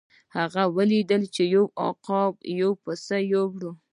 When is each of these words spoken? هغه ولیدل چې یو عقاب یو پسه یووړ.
هغه 0.37 0.63
ولیدل 0.77 1.23
چې 1.35 1.43
یو 1.55 1.65
عقاب 1.85 2.35
یو 2.59 2.71
پسه 2.83 3.17
یووړ. 3.31 3.61